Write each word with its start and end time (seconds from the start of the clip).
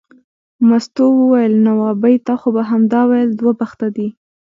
مستو 0.67 1.05
وویل 1.19 1.53
نو 1.65 1.73
ابۍ 1.91 2.15
تا 2.25 2.33
خو 2.39 2.47
به 2.55 2.61
همدا 2.71 3.01
ویل 3.09 3.29
دوه 3.39 3.53
بخته 3.61 3.87
دی. 3.95 4.07